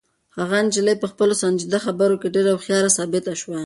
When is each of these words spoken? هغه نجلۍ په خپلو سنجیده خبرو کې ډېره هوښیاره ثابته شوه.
هغه 0.37 0.57
نجلۍ 0.65 0.95
په 0.99 1.07
خپلو 1.11 1.33
سنجیده 1.43 1.79
خبرو 1.85 2.19
کې 2.21 2.33
ډېره 2.35 2.51
هوښیاره 2.53 2.89
ثابته 2.97 3.31
شوه. 3.41 3.59